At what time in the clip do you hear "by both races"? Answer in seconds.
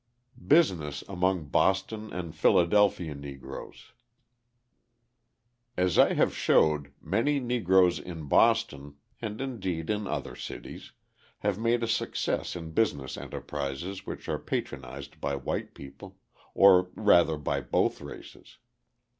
17.37-18.57